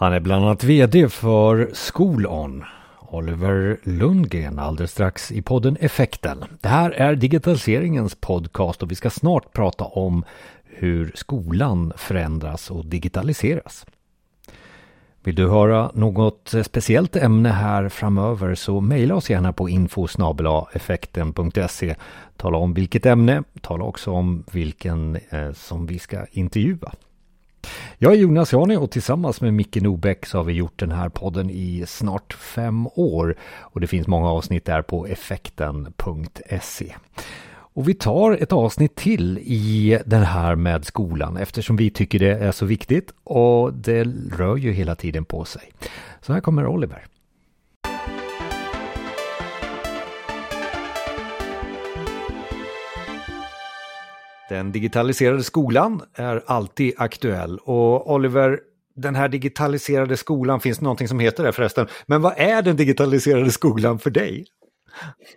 [0.00, 2.64] Han är bland annat VD för Skolon.
[3.00, 6.44] Oliver Lundgren alldeles strax i podden Effekten.
[6.60, 10.24] Det här är digitaliseringens podcast och vi ska snart prata om
[10.64, 13.86] hur skolan förändras och digitaliseras.
[15.22, 20.08] Vill du höra något speciellt ämne här framöver så mejla oss gärna på info
[20.72, 21.96] effekten.se.
[22.36, 26.92] Tala om vilket ämne, tala också om vilken eh, som vi ska intervjua.
[27.98, 31.08] Jag är Jonas Jani och tillsammans med Micke Nobäck så har vi gjort den här
[31.08, 36.94] podden i snart fem år och det finns många avsnitt där på effekten.se.
[37.72, 42.38] Och vi tar ett avsnitt till i den här med skolan eftersom vi tycker det
[42.38, 45.72] är så viktigt och det rör ju hela tiden på sig.
[46.20, 47.06] Så här kommer Oliver.
[54.50, 58.60] Den digitaliserade skolan är alltid aktuell och Oliver,
[58.94, 61.86] den här digitaliserade skolan, finns det någonting som heter det förresten?
[62.06, 64.44] Men vad är den digitaliserade skolan för dig?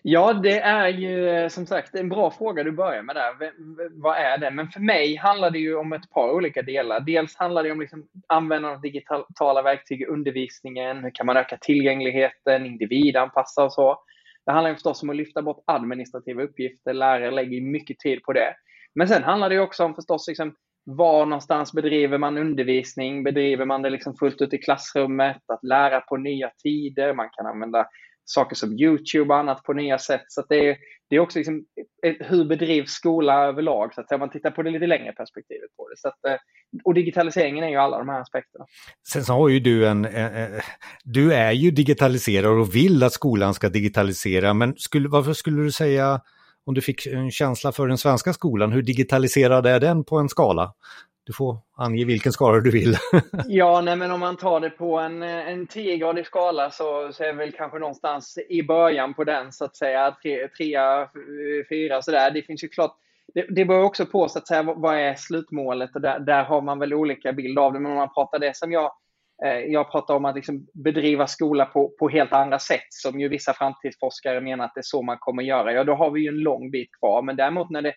[0.02, 3.34] Ja, det är ju eh, som sagt en bra fråga du börjar med där.
[4.02, 4.52] vad är det?
[4.52, 7.00] Men för mig handlar det ju om ett par olika delar.
[7.00, 11.04] Dels handlar det om liksom användandet av digitala verktyg i undervisningen.
[11.04, 13.98] Hur kan man öka tillgängligheten, individanpassa och så.
[14.46, 16.94] Det handlar ju förstås om att lyfta bort administrativa uppgifter.
[16.94, 18.54] Lärare lägger mycket tid på det.
[18.96, 20.56] Men sen handlar det också om förstås liksom,
[20.86, 23.24] var någonstans bedriver man undervisning?
[23.24, 25.42] Bedriver man det liksom fullt ut i klassrummet?
[25.54, 27.14] Att lära på nya tider?
[27.14, 27.88] Man kan använda
[28.26, 30.24] saker som YouTube och annat på nya sätt.
[30.28, 30.78] Så det, är,
[31.10, 31.66] det är också liksom,
[32.06, 33.94] eh, hur bedrivs skola överlag?
[33.94, 35.98] Så att om man tittar på det lite längre perspektivet på det.
[35.98, 36.40] Så att, eh,
[36.84, 38.66] och digitaliseringen är ju alla de här aspekterna.
[39.08, 40.62] Sen så har ju du en, eh, eh
[41.04, 45.72] du är ju digitaliserad och vill att skolan ska digitalisera, men skulle, varför skulle du
[45.72, 46.22] säga
[46.66, 50.30] om du fick en känsla för den svenska skolan, hur digitaliserad är den på en
[50.30, 50.74] skala?
[51.26, 52.98] Du får ange vilken skala du vill.
[53.48, 57.28] ja, nej, men om man tar det på en, en 10-gradig skala så, så är
[57.28, 61.10] det väl kanske någonstans i början på den så att säga, tre, trea,
[61.70, 62.32] fyra sådär.
[62.32, 62.96] Det finns ju klart,
[63.34, 66.62] det, det beror också på så att säga vad är slutmålet och där, där har
[66.62, 67.80] man väl olika bild av det.
[67.80, 68.92] Men om man pratar det som jag
[69.46, 73.28] Eh, jag pratar om att liksom bedriva skola på, på helt andra sätt som ju
[73.28, 75.74] vissa framtidsforskare menar att det är så man kommer göra.
[75.74, 77.22] Ja, då har vi ju en lång bit kvar.
[77.22, 77.94] Men däremot när det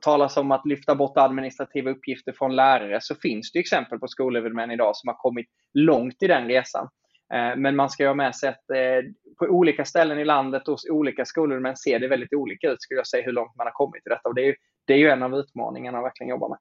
[0.00, 4.70] talas om att lyfta bort administrativa uppgifter från lärare så finns det exempel på skolhuvudmän
[4.70, 6.88] idag som har kommit långt i den resan.
[7.34, 10.90] Eh, men man ska ha med sig att eh, på olika ställen i landet hos
[10.90, 14.06] olika skolhuvudmän ser det väldigt olika ut, skulle jag säga, hur långt man har kommit
[14.06, 14.28] i detta.
[14.28, 14.54] Och det är ju,
[14.86, 16.58] det är ju en av utmaningarna att verkligen jobba med.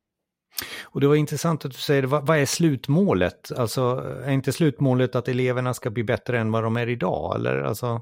[0.84, 3.52] Och det var intressant att du säger, vad, vad är slutmålet?
[3.58, 3.82] Alltså,
[4.26, 7.36] är inte slutmålet att eleverna ska bli bättre än vad de är idag?
[7.36, 8.02] Eller alltså...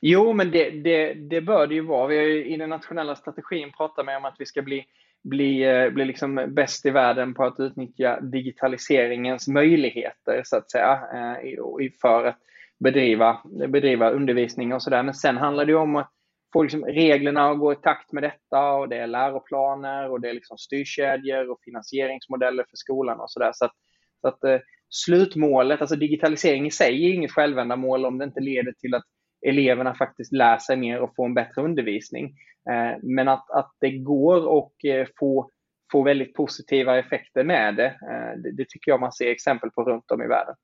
[0.00, 2.06] Jo, men det, det, det bör det ju vara.
[2.06, 4.84] Vi har ju i den nationella strategin pratat med om att vi ska bli,
[5.24, 10.92] bli, eh, bli liksom bäst i världen på att utnyttja digitaliseringens möjligheter, så att säga,
[10.92, 12.38] eh, för att
[12.78, 15.02] bedriva, bedriva undervisning och sådär.
[15.02, 16.12] Men sen handlar det ju om att
[16.52, 20.28] få liksom reglerna att gå i takt med detta och det är läroplaner och det
[20.28, 23.50] är liksom styrkedjor och finansieringsmodeller för skolan och sådär.
[23.54, 23.72] Så att,
[24.20, 24.58] så att eh,
[24.88, 29.04] slutmålet, alltså digitalisering i sig är inget självändamål om det inte leder till att
[29.46, 32.24] eleverna faktiskt lär sig mer och får en bättre undervisning.
[32.70, 35.50] Eh, men att, att det går att eh, få,
[35.92, 39.84] få väldigt positiva effekter med det, eh, det, det tycker jag man ser exempel på
[39.84, 40.54] runt om i världen.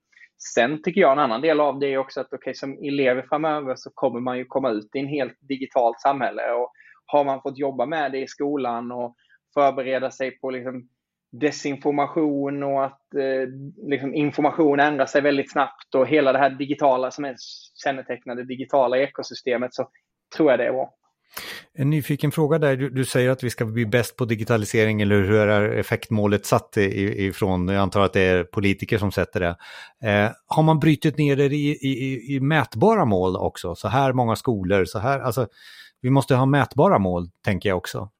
[0.54, 3.74] Sen tycker jag en annan del av det är också att okay, som elever framöver
[3.76, 6.52] så kommer man ju komma ut i en helt digitalt samhälle.
[6.52, 6.72] Och
[7.06, 9.16] har man fått jobba med det i skolan och
[9.54, 10.88] förbereda sig på liksom
[11.32, 13.48] desinformation och att eh,
[13.88, 17.36] liksom information ändrar sig väldigt snabbt och hela det här digitala som är
[17.84, 19.88] kännetecknade digitala ekosystemet så
[20.36, 20.94] tror jag det är bra.
[21.74, 25.22] En nyfiken fråga där, du, du, säger att vi ska bli bäst på digitalisering eller
[25.22, 29.56] hur är effektmålet satt ifrån, jag antar att det är politiker som sätter det.
[30.10, 33.74] Eh, har man brytit ner det i, i, i, mätbara mål också?
[33.74, 35.46] Så här många skolor, så här, alltså
[36.00, 38.10] vi måste ha mätbara mål tänker jag också.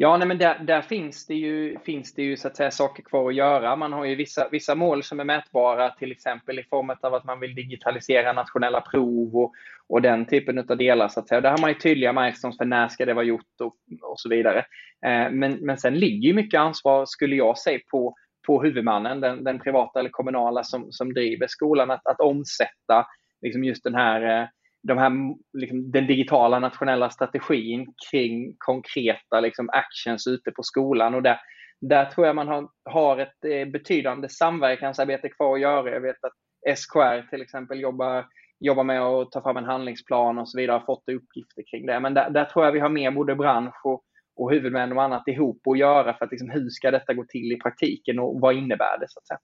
[0.00, 3.02] Ja, nej, men där, där, finns det ju, finns det ju så att säga, saker
[3.02, 3.76] kvar att göra.
[3.76, 7.24] Man har ju vissa, vissa mål som är mätbara, till exempel i form av att
[7.24, 9.52] man vill digitalisera nationella prov och,
[9.88, 11.08] och den typen av delar.
[11.08, 11.40] Så att säga.
[11.40, 14.28] Där har man ju tydliga milestones för när ska det vara gjort och, och så
[14.28, 14.58] vidare.
[15.06, 18.14] Eh, men, men sen ligger ju mycket ansvar, skulle jag säga, på,
[18.46, 23.06] på huvudmannen, den, den privata eller kommunala som, som driver skolan, att, att omsätta
[23.42, 24.48] liksom just den här eh,
[24.82, 25.12] de här,
[25.52, 31.14] liksom, den digitala nationella strategin kring konkreta liksom, actions ute på skolan.
[31.14, 31.40] Och där,
[31.80, 35.90] där tror jag man har, har ett eh, betydande samverkansarbete kvar att göra.
[35.90, 38.26] Jag vet att SKR till exempel jobbar,
[38.60, 42.00] jobbar med att ta fram en handlingsplan och så vidare, har fått uppgifter kring det.
[42.00, 44.02] Men där, där tror jag vi har mer både bransch och,
[44.36, 47.52] och huvudmän och annat ihop att göra för att liksom, hur ska detta gå till
[47.52, 49.38] i praktiken och vad innebär det så att säga.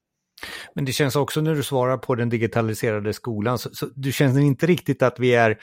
[0.75, 4.41] Men det känns också när du svarar på den digitaliserade skolan, så, så du känner
[4.41, 5.59] inte riktigt att vi är,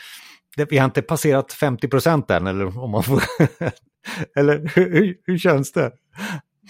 [0.70, 3.22] vi har inte passerat 50 procent än, eller om man får,
[4.36, 5.92] eller hur, hur känns det?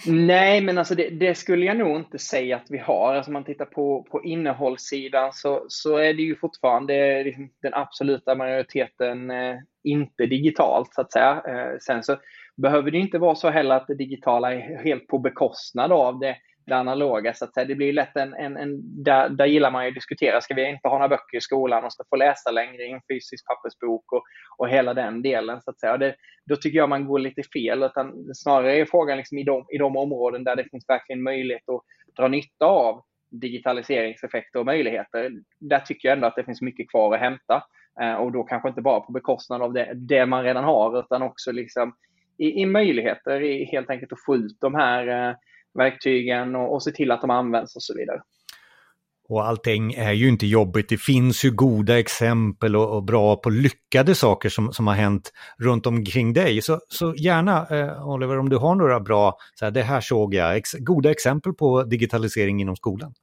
[0.06, 3.14] Nej, men alltså det, det, skulle jag nog inte säga att vi har.
[3.14, 7.74] Alltså om man tittar på, på innehållssidan så, så är det ju fortfarande liksom den
[7.74, 11.42] absoluta majoriteten eh, inte digitalt, så att säga.
[11.48, 12.16] Eh, sen så
[12.56, 16.36] behöver det inte vara så heller att det digitala är helt på bekostnad av det
[16.66, 17.34] det analoga.
[17.34, 17.66] Så att säga.
[17.66, 20.40] det blir lätt en, en, en där, där gillar man ju att diskutera.
[20.40, 23.00] Ska vi inte ha några böcker i skolan och ska få läsa längre i en
[23.10, 24.22] fysisk pappersbok och,
[24.58, 25.60] och hela den delen.
[25.62, 25.96] Så att säga.
[25.96, 26.14] Det,
[26.46, 27.82] då tycker jag man går lite fel.
[27.82, 31.68] Utan snarare är frågan liksom i, de, i de områden där det finns verkligen möjlighet
[31.68, 31.82] att
[32.16, 35.30] dra nytta av digitaliseringseffekter och möjligheter.
[35.58, 37.62] Där tycker jag ändå att det finns mycket kvar att hämta.
[38.00, 41.22] Eh, och då kanske inte bara på bekostnad av det, det man redan har utan
[41.22, 41.94] också liksom
[42.38, 45.34] i, i möjligheter i helt enkelt att få ut de här eh,
[45.74, 48.20] verktygen och, och se till att de används och så vidare.
[49.28, 50.88] Och allting är ju inte jobbigt.
[50.88, 55.32] Det finns ju goda exempel och, och, bra på lyckade saker som, som har hänt
[55.58, 56.62] runt omkring dig.
[56.62, 60.34] Så, så gärna, eh, Oliver, om du har några bra, så här, det här såg
[60.34, 63.14] jag, ex, goda exempel på digitalisering inom skolan.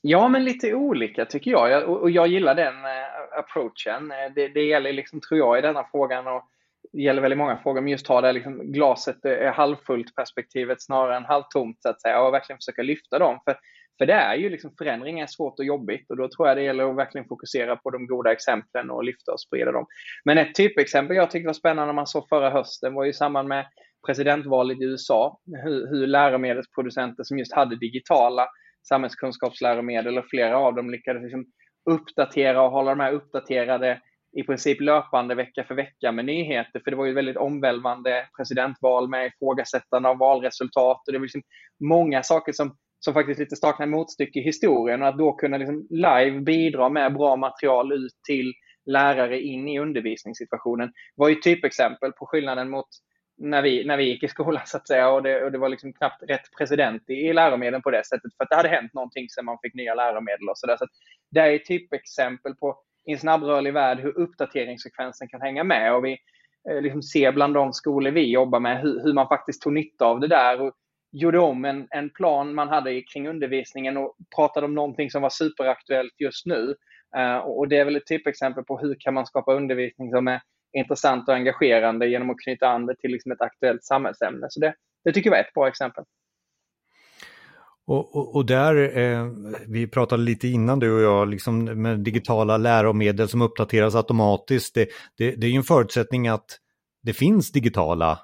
[0.00, 1.70] Ja, men lite olika tycker jag.
[1.70, 4.10] jag och, och jag gillar den eh, approachen.
[4.10, 6.42] Eh, det, det gäller, liksom, tror jag, i denna frågan och
[6.92, 11.16] det gäller väldigt många frågor, men just ha det liksom, glaset är halvfullt perspektivet snarare
[11.16, 13.40] än halvtomt så att säga och verkligen försöka lyfta dem.
[13.44, 13.56] För,
[13.98, 16.62] för det är ju liksom förändring är svårt och jobbigt och då tror jag det
[16.62, 19.86] gäller att verkligen fokusera på de goda exemplen och lyfta och sprida dem.
[20.24, 23.48] Men ett typexempel jag tyckte var spännande man såg förra hösten var ju i samband
[23.48, 23.66] med
[24.06, 28.46] presidentvalet i USA, hur, hur läromedelsproducenter som just hade digitala
[28.88, 31.44] samhällskunskapsläromedel och flera av dem lyckades liksom
[31.90, 34.00] uppdatera och hålla de här uppdaterade
[34.32, 39.08] i princip löpande vecka för vecka med nyheter, för det var ju väldigt omvälvande presidentval
[39.08, 41.42] med ifrågasättande av valresultat och det var liksom
[41.80, 45.86] många saker som, som faktiskt lite saknar motstycke i historien och att då kunna liksom
[45.90, 48.52] live bidra med bra material ut till
[48.86, 52.88] lärare in i undervisningssituationen var ju typexempel på skillnaden mot
[53.36, 55.68] när vi, när vi gick i skolan så att säga och det, och det var
[55.68, 58.94] liksom knappt rätt president i, i läromedlen på det sättet för att det hade hänt
[58.94, 60.76] någonting sen man fick nya läromedel och sådär.
[60.76, 60.92] Så, så
[61.30, 65.94] det är typexempel på i en snabbrörlig värld hur uppdateringsfrekvensen kan hänga med.
[65.94, 66.18] Och vi
[66.70, 70.04] eh, liksom ser bland de skolor vi jobbar med hur, hur, man faktiskt tog nytta
[70.04, 70.72] av det där och
[71.12, 75.30] gjorde om en, en plan man hade kring undervisningen och pratade om någonting som var
[75.30, 76.74] superaktuellt just nu.
[77.16, 80.40] Uh, och det är väl ett typexempel på hur kan man skapa undervisning som är
[80.72, 84.46] intressant och engagerande genom att knyta an det till liksom ett aktuellt samhällsämne.
[84.50, 86.04] Så det, det tycker jag var ett bra exempel.
[87.86, 89.26] Och, och, och, där, eh,
[89.68, 94.74] vi pratade lite innan du och jag, liksom med digitala läromedel som uppdateras automatiskt.
[94.74, 94.88] Det,
[95.18, 96.58] det, det är ju en förutsättning att
[97.02, 98.18] det finns digitala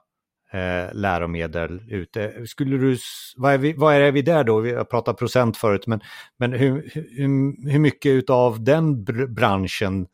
[0.53, 2.47] eh, läromedel ute.
[2.47, 2.97] Skulle du,
[3.37, 4.61] vad är, vi, vad är vi där då?
[4.61, 6.01] Vi har pratat procent förut, men,
[6.37, 9.05] men hur, hur, hur mycket av den
[9.35, 10.07] branschen,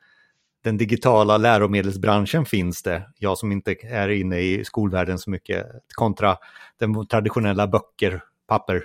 [0.65, 3.11] den digitala läromedelsbranschen finns det?
[3.19, 6.37] Jag som inte är inne i skolvärlden så mycket, kontra
[6.79, 8.83] den traditionella böcker, papper.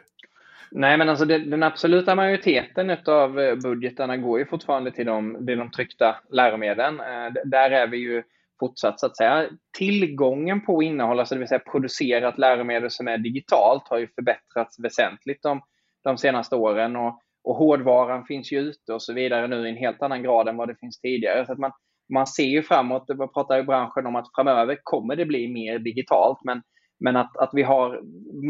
[0.72, 5.46] Nej, men alltså det, den absoluta majoriteten av eh, budgetarna går ju fortfarande till de,
[5.48, 7.00] till de tryckta läromedlen.
[7.00, 8.24] Eh, där är vi ju
[8.60, 9.50] fortsatt så att säga.
[9.78, 14.80] Tillgången på innehåll, alltså det vill säga producerat läromedel som är digitalt, har ju förbättrats
[14.80, 15.62] väsentligt de,
[16.04, 16.96] de senaste åren.
[16.96, 20.48] Och, och hårdvaran finns ju ute och så vidare nu i en helt annan grad
[20.48, 21.46] än vad det finns tidigare.
[21.46, 21.72] Så att man,
[22.14, 25.80] man ser ju framåt, man pratar i branschen om att framöver kommer det bli mer
[25.80, 26.62] digitalt, men
[27.00, 28.02] men att, att vi har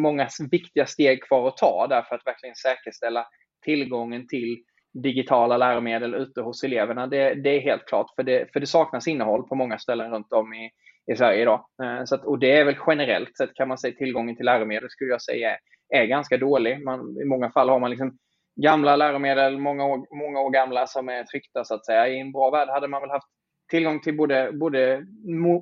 [0.01, 3.25] många viktiga steg kvar att ta där för att verkligen säkerställa
[3.65, 4.63] tillgången till
[4.94, 7.08] digitala läromedel ute hos eleverna.
[7.08, 10.34] Det, det, är helt klart, för det, för det saknas innehåll på många ställen runt
[10.34, 10.72] om i,
[11.12, 11.65] i Sverige idag.
[11.84, 14.89] Eh, så att, och det är väl generellt sett kan man säga tillgången till läromedel
[14.89, 15.58] skulle jag säga är,
[16.01, 16.84] är ganska dålig.
[16.86, 18.18] Man, I många fall har man liksom
[18.62, 22.08] gamla läromedel, många år, många år gamla som är tryckta så att säga.
[22.08, 23.29] I en bra värld hade man väl haft
[23.69, 25.05] tillgång till både, både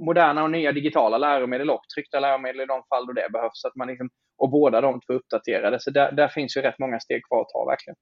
[0.05, 3.51] moderna och nya digitala läromedel och tryckta läromedel i de fall då det behövs.
[3.53, 5.79] Så att man liksom, och båda de två uppdaterade.
[5.79, 7.95] Så där, där finns ju rätt många steg kvar att ta verkligen.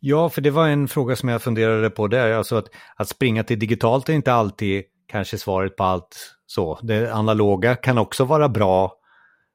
[0.00, 2.32] Ja, för det var en fråga som jag funderade på där.
[2.32, 6.78] Alltså att, att springa till digitalt är inte alltid kanske svaret på allt så.
[6.82, 8.92] Det analoga kan också vara bra.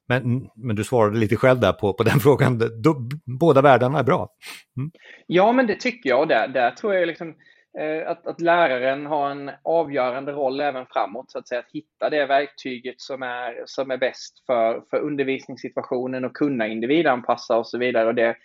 [0.07, 2.59] Men, men du svarade lite själv där på, på den frågan.
[2.83, 3.09] Då,
[3.39, 4.29] båda världarna är bra.
[4.77, 4.91] Mm.
[5.27, 6.27] Ja, men det tycker jag.
[6.27, 7.35] Där, där tror jag liksom
[7.79, 12.09] Eh, att, att läraren har en avgörande roll även framåt, så att säga, att hitta
[12.09, 17.77] det verktyget som är, som är bäst för, för undervisningssituationen och kunna individanpassa och så
[17.77, 18.07] vidare.
[18.07, 18.35] Och det,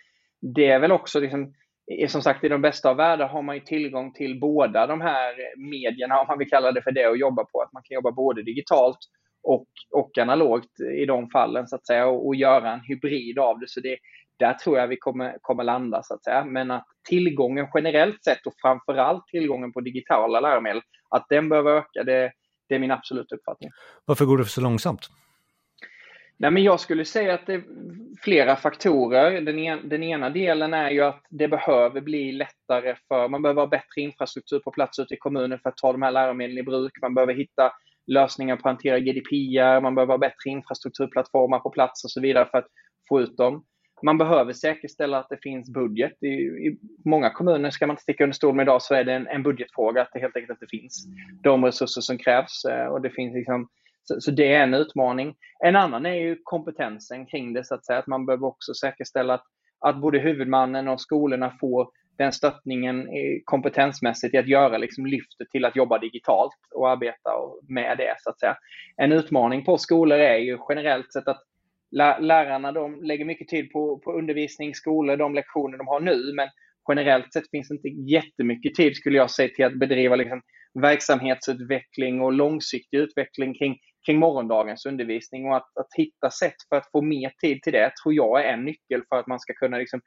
[0.41, 1.53] det är väl också liksom,
[2.07, 5.35] som sagt, i de bästa av världar har man ju tillgång till båda de här
[5.57, 7.61] medierna, om man vill kalla det för det, och jobba på.
[7.61, 8.99] Att man kan jobba både digitalt
[9.43, 13.59] och, och analogt i de fallen, så att säga, och, och göra en hybrid av
[13.59, 13.69] det.
[13.69, 13.97] Så det,
[14.39, 16.45] där tror jag vi kommer, kommer landa så att säga.
[16.45, 22.03] Men att tillgången generellt sett och framförallt tillgången på digitala läromedel, att den behöver öka,
[22.03, 22.31] det,
[22.69, 23.69] det är min absoluta uppfattning.
[24.05, 25.09] Varför går det så långsamt?
[26.37, 27.63] Nej, men jag skulle säga att det är
[28.21, 29.41] flera faktorer.
[29.41, 33.61] Den, en, den ena delen är ju att det behöver bli lättare för, man behöver
[33.61, 36.63] ha bättre infrastruktur på plats ute i kommunen för att ta de här läromedlen i
[36.63, 36.91] bruk.
[37.01, 37.71] Man behöver hitta
[38.07, 42.45] lösningar på att hantera GDPR, man behöver ha bättre infrastrukturplattformar på plats och så vidare
[42.51, 42.67] för att
[43.09, 43.63] få ut dem.
[44.03, 46.23] Man behöver säkerställa att det finns budget.
[46.23, 49.13] I, i många kommuner, ska man inte sticka under stol med idag, så är det
[49.13, 51.07] en, en budgetfråga att det helt enkelt inte finns
[51.43, 52.65] de resurser som krävs.
[52.65, 53.69] Eh, och det finns liksom,
[54.03, 55.35] så, så, det är en utmaning.
[55.65, 57.99] En annan är ju kompetensen kring det, så att säga.
[57.99, 59.45] Att man behöver också säkerställa att,
[59.79, 61.87] att både huvudmannen och skolorna får
[62.17, 67.31] den stöttningen eh, kompetensmässigt i att göra liksom lyftet till att jobba digitalt och arbeta
[67.67, 68.15] med det.
[68.17, 68.55] så att säga.
[68.97, 71.43] En utmaning på skolor är ju generellt sett att
[71.91, 76.49] lärarna de lägger mycket tid på, på undervisning, skolor, de lektioner de har nu, men
[76.89, 80.41] generellt sett finns inte jättemycket tid skulle jag säga till att bedriva liksom,
[80.73, 85.45] verksamhetsutveckling och långsiktig utveckling kring, kring morgondagens undervisning.
[85.45, 88.53] Och att, att hitta sätt för att få mer tid till det tror jag är
[88.53, 90.01] en nyckel för att man ska kunna liksom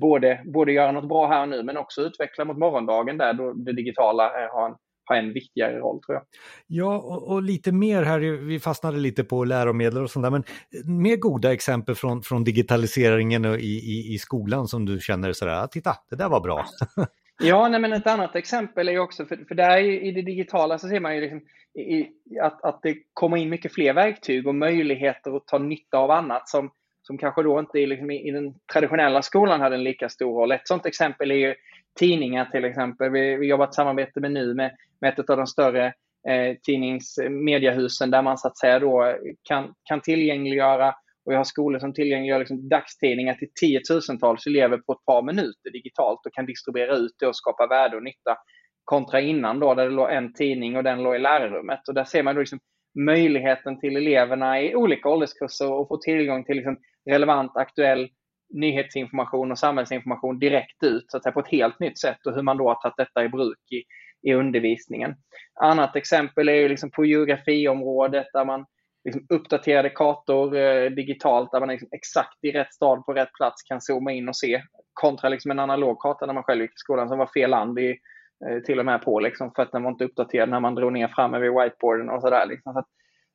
[0.00, 3.52] både, både göra något bra här och nu men också utveckla mot morgondagen där då
[3.52, 4.76] det digitala eh, har en,
[5.08, 6.24] har en viktigare roll tror jag.
[6.66, 10.44] Ja, och, och, lite mer här, vi fastnade lite på läromedel och sånt där, men
[10.84, 15.96] mer goda exempel från, från digitaliseringen i, i, i skolan som du känner sådär, titta,
[16.10, 16.64] det där var bra.
[17.42, 20.78] Ja, nej, men ett annat exempel är ju också, för, för där i det digitala
[20.78, 21.40] så ser man ju liksom,
[21.74, 22.08] i,
[22.42, 26.48] att, att det kommer in mycket fler verktyg och möjligheter att ta nytta av annat
[26.48, 26.70] som,
[27.02, 30.52] som kanske då inte liksom, i, i den traditionella skolan hade en lika stor roll.
[30.52, 31.54] Ett sådant exempel är ju
[31.98, 33.10] tidningar till exempel.
[33.10, 35.86] Vi, vi jobbar ett samarbete med nu med, med ett av de större
[36.28, 39.16] eh, tidningsmediahusen eh, där man så att säga då
[39.48, 40.94] kan, kan tillgängliggöra
[41.28, 45.70] och jag har skolor som tillgängliggör liksom dagstidningar till tiotusentals elever på ett par minuter
[45.72, 48.36] digitalt och kan distribuera ut det och skapa värde och nytta.
[48.84, 51.88] Kontra innan då, där det låg en tidning och den låg i lärarrummet.
[51.88, 52.58] Och där ser man då liksom
[52.98, 56.76] möjligheten till eleverna i olika ålderskurser att få tillgång till liksom
[57.10, 58.08] relevant, aktuell
[58.50, 62.42] nyhetsinformation och samhällsinformation direkt ut så att säga, på ett helt nytt sätt och hur
[62.42, 63.82] man då har tagit detta i bruk i,
[64.30, 65.14] i undervisningen.
[65.60, 68.66] Annat exempel är ju liksom på geografiområdet där man
[69.04, 73.62] liksom uppdaterade kartor eh, digitalt där man liksom exakt i rätt stad på rätt plats
[73.62, 74.62] kan zooma in och se
[74.92, 77.78] kontra liksom en analog karta när man själv gick i skolan som var fel land
[77.78, 77.98] i,
[78.46, 80.92] eh, till och med på liksom, för att den var inte uppdaterad när man drog
[80.92, 82.46] ner framme vid whiteboarden och sådär.
[82.46, 82.72] Liksom.
[82.72, 82.88] Så att,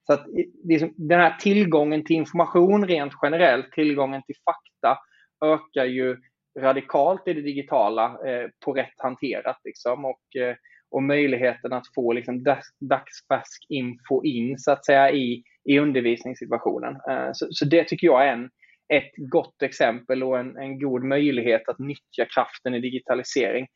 [0.08, 0.26] så att
[0.64, 5.00] liksom, den här tillgången till information rent generellt, tillgången till fakta
[5.46, 6.18] ökar ju
[6.60, 9.58] radikalt i det digitala eh, på rätt hanterat.
[9.64, 10.06] Liksom.
[10.06, 10.56] Och, eh,
[10.92, 12.44] och möjligheten att få liksom,
[12.80, 16.96] dagsfärsk info in så att säga i i undervisningssituationen.
[17.10, 18.50] Eh, så, så, det tycker jag är en,
[18.94, 23.68] ett gott exempel och en, en god möjlighet att nyttja kraften i digitalisering.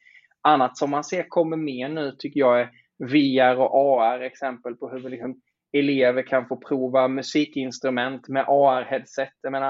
[0.42, 4.90] Annat som man ser kommer mer nu tycker jag är VR och AR, exempel på
[4.90, 5.42] hur liksom
[5.74, 9.34] elever kan få prova musikinstrument med AR-headset.
[9.42, 9.68] Jag menar,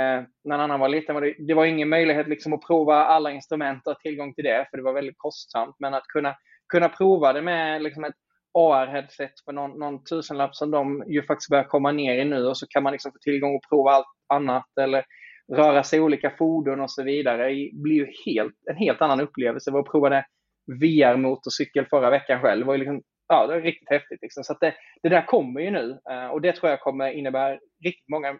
[0.00, 2.94] eh, när en annan var liten var det, det var ingen möjlighet liksom att prova
[2.94, 5.76] alla instrument och ha tillgång till det, för det var väldigt kostsamt.
[5.78, 6.34] Men att kunna,
[6.68, 8.14] kunna prova det med liksom ett
[8.58, 12.58] AR-headset för någon, någon tusenlapp som de ju faktiskt börjar komma ner i nu och
[12.58, 15.04] så kan man liksom få tillgång och prova allt annat eller
[15.52, 17.48] röra sig i olika fordon och så vidare.
[17.48, 19.70] Det blir ju helt, en helt annan upplevelse.
[19.70, 20.24] Jag provade
[20.66, 22.60] VR-motorcykel förra veckan själv.
[22.60, 24.22] Det var liksom, ja, det är riktigt häftigt.
[24.22, 24.44] Liksom.
[24.44, 28.08] Så det, det där kommer ju nu eh, och det tror jag kommer innebära riktigt
[28.08, 28.38] många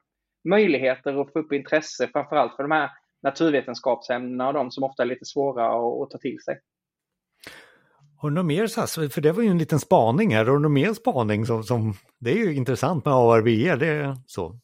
[0.49, 2.91] möjligheter att få upp intresse, framförallt för de här
[3.23, 6.61] naturvetenskapsämnena och de som ofta är lite svåra att, att ta till sig.
[8.17, 8.95] Har du något mer SAS?
[8.95, 10.45] För det var ju en liten spaning här.
[10.45, 14.17] Har du någon mer spaning som, som det är ju intressant med AR det är
[14.27, 14.59] så.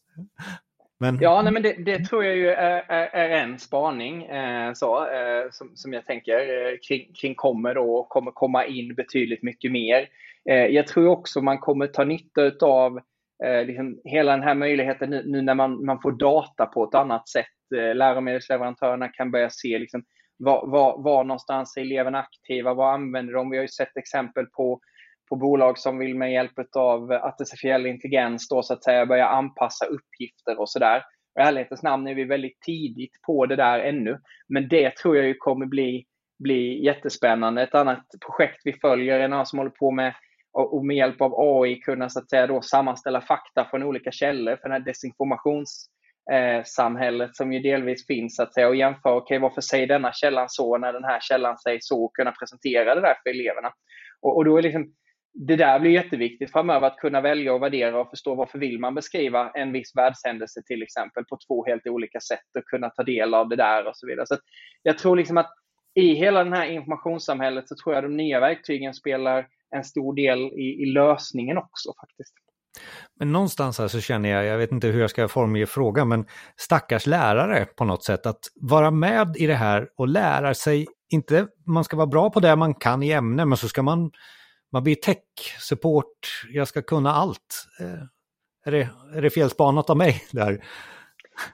[0.99, 1.17] Men...
[1.21, 5.07] Ja, nej, men det, det, tror jag ju är, är, är en spaning eh, så,
[5.07, 9.43] eh, som, som jag tänker eh, kring, kring kommer då och kommer komma in betydligt
[9.43, 10.07] mycket mer.
[10.49, 12.99] Eh, jag tror också man kommer ta nytta av
[13.43, 16.95] eh, liksom hela den här möjligheten nu, nu, när man, man får data på ett
[16.95, 17.45] annat sätt.
[17.75, 20.03] Eh, läromedelsleverantörerna kan börja se liksom,
[20.37, 22.73] var, var, var någonstans är eleverna aktiva?
[22.73, 23.49] Vad använder de?
[23.49, 24.79] Vi har ju sett exempel på,
[25.29, 29.85] på bolag som vill med hjälp av artificiell intelligens då så att säga börja anpassa
[29.85, 31.03] uppgifter och sådär.
[31.39, 34.19] I ärlighetens namn är vi väldigt tidigt på det där ännu.
[34.47, 36.05] Men det tror jag ju kommer bli,
[36.43, 37.63] bli jättespännande.
[37.63, 40.13] Ett annat projekt vi följer är några som håller på med
[40.55, 44.55] och med hjälp av AI kunna så att säga då sammanställa fakta från olika källor
[44.55, 45.89] för det här desinformations
[46.31, 50.13] eh, samhället som ju delvis finns att säga och jämföra, okej okay, varför säger denna
[50.13, 53.71] källan så när den här källan säger så och kunna presentera det där för eleverna.
[54.21, 54.93] Och, och då är liksom
[55.35, 58.95] det där blir jätteviktigt framöver att kunna välja och värdera och förstå varför vill man
[58.95, 63.33] beskriva en viss världshändelse till exempel på två helt olika sätt och kunna ta del
[63.33, 64.25] av det där och så vidare.
[64.27, 64.37] Så
[64.83, 65.51] jag tror liksom att
[65.95, 70.39] i hela det här informationssamhället så tror jag de nya verktygen spelar en stor del
[70.39, 72.33] i, i lösningen också faktiskt.
[73.19, 76.25] Men någonstans här så känner jag, jag vet inte hur jag ska formge frågan, men
[76.55, 81.47] stackars lärare på något sätt, att vara med i det här och lära sig, inte
[81.65, 84.11] man ska vara bra på det man kan i ämne, men så ska man,
[84.75, 87.67] man blir tech-support, jag ska kunna allt.
[87.79, 88.03] Eh,
[88.65, 90.65] är det, är det felspanat av mig där?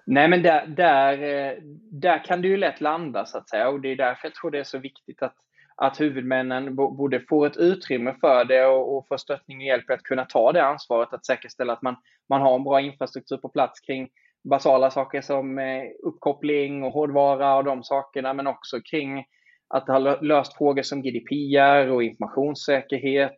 [0.05, 1.57] Nej, men där, där, eh,
[1.91, 4.51] där kan du ju lätt landa så att säga och det är därför jag tror
[4.51, 5.35] det är så viktigt att
[5.75, 10.03] att huvudmännen borde få ett utrymme för det och, och få stöttning och hjälp att
[10.03, 11.95] kunna ta det ansvaret att säkerställa att man,
[12.29, 14.09] man har en bra infrastruktur på plats kring
[14.49, 19.25] basala saker som eh, uppkoppling och hårdvara och de sakerna, men också kring
[19.73, 23.31] att det har löst frågor som GDPR och informationssäkerhet,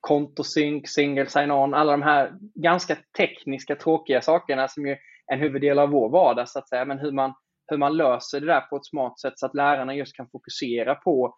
[0.00, 4.98] kontosynk, single sign-on, alla de här ganska tekniska tråkiga sakerna som ju är
[5.32, 7.34] en huvuddel av vår vardag så att säga, men hur man,
[7.66, 10.94] hur man löser det där på ett smart sätt så att lärarna just kan fokusera
[10.94, 11.36] på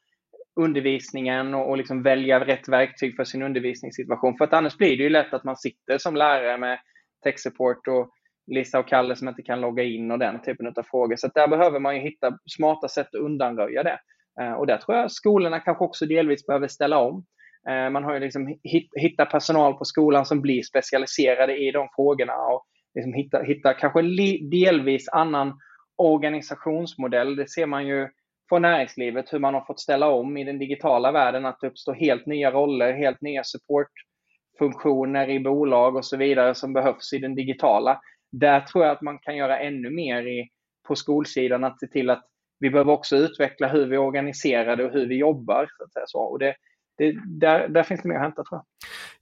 [0.61, 4.37] undervisningen och, och liksom välja rätt verktyg för sin undervisningssituation.
[4.39, 6.79] För att annars blir det ju lätt att man sitter som lärare med
[7.25, 8.11] tech support och
[8.47, 11.17] Lisa och Kalle som inte kan logga in och den typen av frågor.
[11.17, 13.99] Så där behöver man ju hitta smarta sätt att undanröja det.
[14.41, 17.25] Eh, och där tror jag skolorna kanske också delvis behöver ställa om.
[17.69, 18.59] Eh, man har ju liksom
[18.95, 24.03] hittat personal på skolan som blir specialiserade i de frågorna och liksom hitta, hitta kanske
[24.51, 25.59] delvis annan
[25.97, 27.37] organisationsmodell.
[27.37, 28.09] Det ser man ju
[28.49, 31.95] från näringslivet, hur man har fått ställa om i den digitala världen, att det uppstår
[31.95, 37.35] helt nya roller, helt nya supportfunktioner i bolag och så vidare som behövs i den
[37.35, 38.01] digitala.
[38.33, 40.49] Där tror jag att man kan göra ännu mer i,
[40.89, 42.25] på skolsidan, att se till att
[42.59, 45.67] vi behöver också utveckla hur vi organiserar det och hur vi jobbar.
[45.79, 46.19] Så att säga så.
[46.19, 46.55] Och det,
[46.99, 48.65] det, där, där finns det mer att hämta tror jag.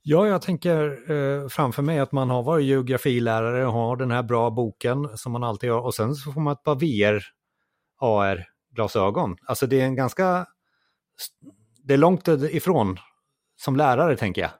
[0.01, 4.23] Ja, jag tänker eh, framför mig att man har varit geografilärare och har den här
[4.23, 7.23] bra boken som man alltid har och sen så får man ett par VR,
[8.01, 9.37] AR glasögon.
[9.45, 10.45] Alltså det är en ganska...
[11.83, 12.97] Det är långt ifrån
[13.55, 14.51] som lärare tänker jag.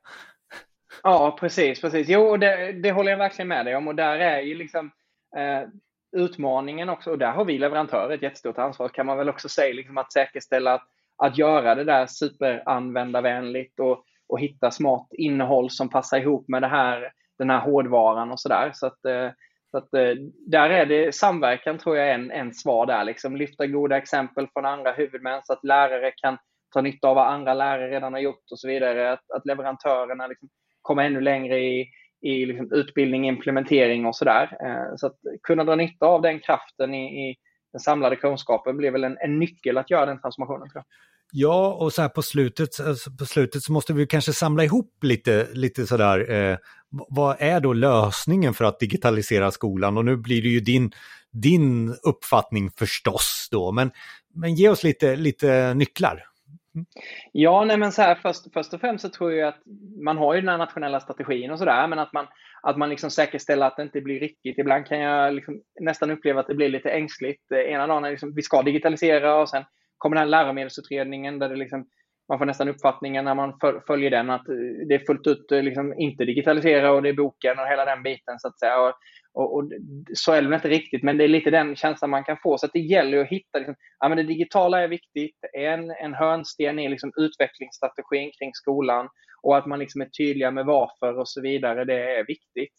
[1.03, 1.81] Ja, precis.
[1.81, 2.09] precis.
[2.09, 4.91] Jo, det, det håller jag verkligen med dig om och där är ju liksom
[5.37, 5.69] eh,
[6.15, 9.73] utmaningen också, och där har vi leverantörer ett jättestort ansvar, kan man väl också säga,
[9.73, 15.89] liksom att säkerställa att, att göra det där superanvändarvänligt och, och hitta smart innehåll som
[15.89, 18.71] passar ihop med det här, den här hårdvaran och sådär.
[18.73, 19.29] Så att eh,
[19.75, 20.15] så att, eh,
[20.47, 23.03] där är det samverkan tror jag är en, en svar där.
[23.03, 26.37] Liksom lyfta goda exempel från andra huvudmän så att lärare kan
[26.73, 29.11] ta nytta av vad andra lärare redan har gjort och så vidare.
[29.11, 30.49] Att, att leverantörerna liksom
[30.81, 31.87] kommer ännu längre i,
[32.21, 34.57] i liksom utbildning, implementering och sådär.
[34.65, 37.35] Eh, så att kunna dra nytta av den kraften i, i
[37.71, 40.69] den samlade kunskapen blir väl en, en nyckel att göra den transformationen.
[40.69, 40.85] Tror jag.
[41.31, 44.93] Ja, och så här på slutet, alltså på slutet så måste vi kanske samla ihop
[45.01, 46.57] lite, lite sådär, eh,
[46.89, 49.97] vad är då lösningen för att digitalisera skolan?
[49.97, 50.91] Och nu blir det ju din,
[51.31, 53.91] din uppfattning förstås då, men,
[54.33, 56.23] men ge oss lite, lite nycklar.
[56.75, 56.85] Mm.
[57.31, 59.61] Ja, nej men så här, först, först och främst så tror jag att
[60.03, 62.27] man har ju den här nationella strategin och sådär, men att man,
[62.61, 64.59] att man liksom säkerställer att det inte blir ryckigt.
[64.59, 67.51] Ibland kan jag liksom nästan uppleva att det blir lite ängsligt.
[67.51, 69.63] Eh, ena dagen är liksom, vi ska digitalisera och sen
[69.97, 71.87] kommer den här läromedelsutredningen där det liksom,
[72.29, 73.53] man får nästan uppfattningen när man
[73.87, 74.55] följer den att eh,
[74.87, 78.03] det är fullt ut eh, liksom inte digitalisera och det är boken och hela den
[78.03, 78.81] biten så att säga.
[78.81, 78.93] Och,
[79.35, 79.71] och, och
[80.13, 82.57] så är det inte riktigt, men det är lite den känslan man kan få.
[82.57, 86.13] Så att det gäller att hitta, liksom, ja men det digitala är viktigt, en, en
[86.13, 89.09] hörnsten i liksom utvecklingsstrategin kring skolan
[89.41, 92.73] och att man liksom är tydliga med varför och så vidare, det är viktigt.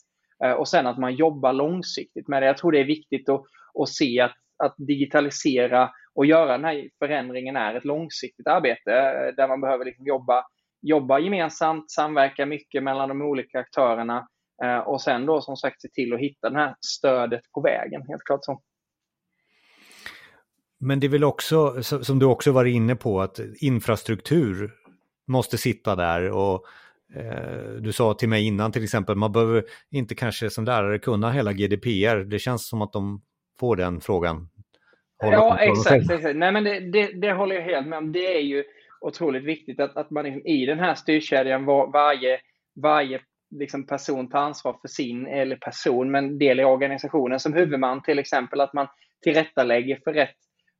[0.45, 2.47] Eh, och sen att man jobbar långsiktigt med det.
[2.47, 3.42] Jag tror det är viktigt att,
[3.83, 9.35] att se att, att digitalisera och göra den här förändringen är ett långsiktigt arbete eh,
[9.37, 10.45] där man behöver liksom jobba,
[10.83, 14.29] jobba gemensamt, samverka mycket mellan de olika aktörerna
[14.85, 18.23] och sen då som sagt se till att hitta det här stödet på vägen, helt
[18.25, 18.61] klart så.
[20.79, 24.75] Men det är väl också, som du också var inne på, att infrastruktur
[25.27, 26.64] måste sitta där och
[27.14, 31.31] eh, du sa till mig innan till exempel, man behöver inte kanske som lärare kunna
[31.31, 32.25] hela GDPR.
[32.25, 33.23] Det känns som att de
[33.61, 34.49] får den frågan
[35.19, 36.11] Ja, exakt.
[36.11, 36.37] exakt.
[36.37, 38.12] Nej, men det, det, det, håller jag helt med om.
[38.12, 38.64] Det är ju
[39.01, 42.40] otroligt viktigt att, att man i den här styrkedjan, var, varje,
[42.83, 47.41] varje liksom person tar ansvar för sin, eller person, men del i organisationen.
[47.41, 48.87] Som huvudman till exempel, att man
[49.25, 50.37] tillrättalägger för rätt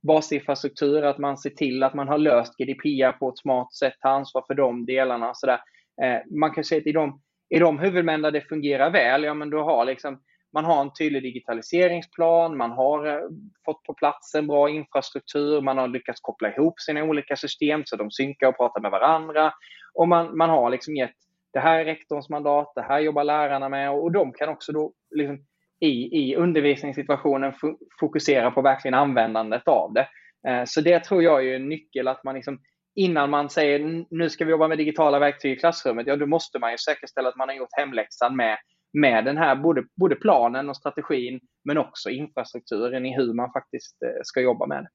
[0.07, 4.09] basinfrastruktur, att man ser till att man har löst GDPR på ett smart sätt, tar
[4.09, 5.33] ansvar för de delarna.
[5.33, 5.59] Så där.
[6.01, 9.33] Eh, man kan säga att i de, i de huvudmän där det fungerar väl, ja
[9.33, 10.19] men då har liksom
[10.53, 13.29] man har en tydlig digitaliseringsplan, man har eh,
[13.65, 17.95] fått på plats en bra infrastruktur, man har lyckats koppla ihop sina olika system så
[17.95, 19.53] de synkar och pratar med varandra.
[19.93, 21.15] Och man, man har liksom gett,
[21.53, 24.71] det här är rektorns mandat, det här jobbar lärarna med och, och de kan också
[24.71, 25.45] då liksom
[25.79, 27.53] i, i undervisningssituationen
[27.99, 30.07] fokusera på verkligen användandet av det.
[30.47, 32.59] Eh, så det tror jag är en nyckel att man liksom
[32.95, 36.59] innan man säger nu ska vi jobba med digitala verktyg i klassrummet, ja då måste
[36.59, 38.57] man ju säkerställa att man har gjort hemläxan med,
[38.93, 44.03] med den här både, både planen och strategin men också infrastrukturen i hur man faktiskt
[44.03, 44.89] eh, ska jobba med det.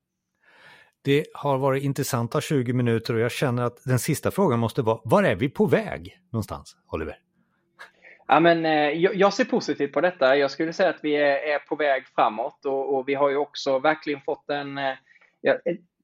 [1.05, 5.01] Det har varit intressanta 20 minuter och jag känner att den sista frågan måste vara,
[5.05, 7.19] var är vi på väg någonstans, Oliver?
[8.27, 10.37] Ja, men, eh, jag, ser positivt på detta.
[10.37, 13.79] Jag skulle säga att vi är, på väg framåt och, och, vi har ju också
[13.79, 14.95] verkligen fått en, eh,
[15.41, 15.57] ja,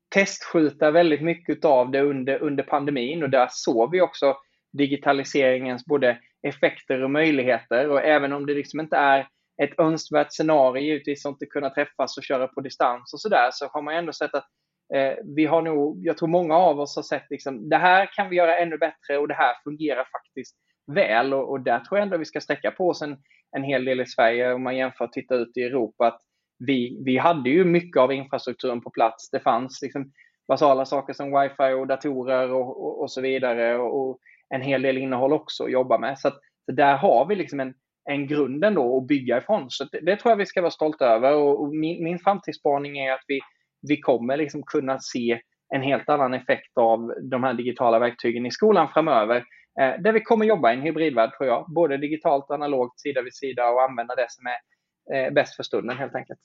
[0.08, 4.36] testskjuta väldigt mycket av det under, under pandemin och där såg vi också
[4.72, 9.28] digitaliseringens både effekter och möjligheter och även om det liksom inte är
[9.62, 13.66] ett önskvärt scenario givetvis att inte kunna träffas och köra på distans och sådär så
[13.66, 14.48] har man ändå sett att
[14.94, 18.28] Eh, vi har nog, jag tror många av oss har sett liksom det här kan
[18.30, 22.02] vi göra ännu bättre och det här fungerar faktiskt väl och, och där tror jag
[22.02, 23.16] ändå vi ska sträcka på oss en,
[23.56, 26.06] en hel del i Sverige om man jämför och tittar ut i Europa.
[26.06, 26.20] Att
[26.58, 29.30] vi, vi hade ju mycket av infrastrukturen på plats.
[29.30, 30.12] Det fanns liksom
[30.48, 34.18] basala saker som wifi och datorer och, och, och så vidare och, och,
[34.54, 36.18] en hel del innehåll också att jobba med.
[36.18, 37.74] Så, att, så där har vi liksom en,
[38.10, 39.66] en grund ändå att bygga ifrån.
[39.68, 43.12] Så det, det tror jag vi ska vara stolta över och, min, min framtidsspaning är
[43.12, 43.40] att vi,
[43.88, 45.40] vi kommer liksom kunna se
[45.74, 49.44] en helt annan effekt av de här digitala verktygen i skolan framöver
[49.80, 53.22] Eh, där vi kommer jobba i en hybridvärld tror jag, både digitalt och analogt sida
[53.22, 56.40] vid sida och använda det som är eh, bäst för stunden helt enkelt.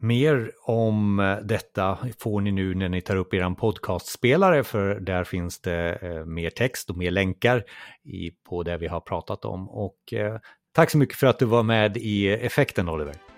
[0.00, 5.60] Mer om detta får ni nu när ni tar upp er podcastspelare för där finns
[5.60, 7.64] det eh, mer text och mer länkar
[8.48, 9.68] på det vi har pratat om.
[9.68, 10.38] Och eh,
[10.72, 13.31] tack så mycket för att du var med i effekten Oliver.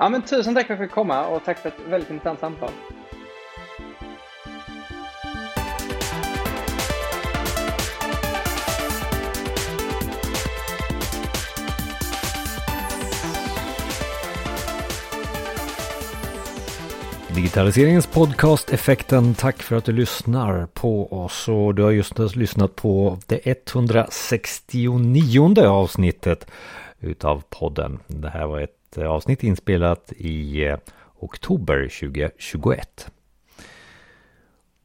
[0.00, 2.40] Ja, men tusen tack för att jag fick komma och tack för ett väldigt intressant
[2.40, 2.70] samtal.
[17.34, 19.34] Digitaliseringens podcast Effekten.
[19.34, 25.66] Tack för att du lyssnar på oss och du har just lyssnat på det 169
[25.66, 26.46] avsnittet
[27.00, 27.98] utav podden.
[28.06, 30.76] Det här var ett avsnitt inspelat i eh,
[31.20, 33.10] oktober 2021.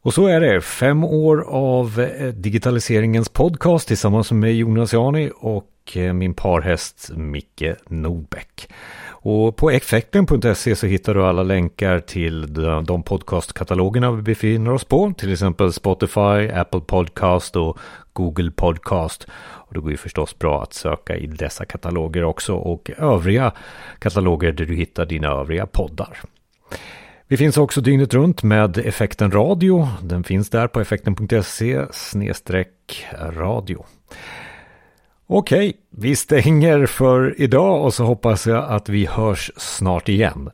[0.02, 5.72] Och så är det, fem år av eh, digitaliseringens podcast tillsammans med Jonas Jani och
[5.96, 8.70] eh, min parhäst Micke Nordbäck.
[9.26, 12.54] Och på effekten.se så hittar du alla länkar till
[12.86, 15.14] de podcastkatalogerna vi befinner oss på.
[15.18, 17.78] Till exempel Spotify, Apple Podcast och
[18.14, 19.28] Google Podcast.
[19.34, 23.52] Och det går ju förstås bra att söka i dessa kataloger också och övriga
[24.00, 26.20] kataloger där du hittar dina övriga poddar.
[27.28, 29.88] Vi finns också dygnet runt med Effekten Radio.
[30.02, 31.86] Den finns där på effekten.se
[33.30, 33.86] radio.
[35.28, 40.50] Okej, vi stänger för idag och så hoppas jag att vi hörs snart igen.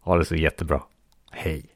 [0.00, 0.82] Ha det så jättebra.
[1.30, 1.71] Hej!